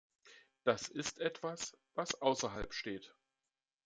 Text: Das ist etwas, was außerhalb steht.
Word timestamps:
Das 0.63 0.87
ist 0.89 1.19
etwas, 1.19 1.77
was 1.93 2.19
außerhalb 2.23 2.73
steht. 2.73 3.13